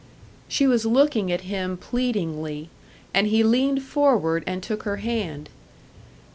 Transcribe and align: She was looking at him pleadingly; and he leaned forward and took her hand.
She 0.47 0.65
was 0.65 0.83
looking 0.83 1.31
at 1.31 1.41
him 1.41 1.77
pleadingly; 1.77 2.69
and 3.13 3.27
he 3.27 3.43
leaned 3.43 3.83
forward 3.83 4.43
and 4.47 4.63
took 4.63 4.81
her 4.81 4.97
hand. 4.97 5.47